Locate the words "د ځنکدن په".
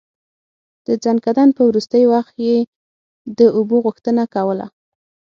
0.85-1.61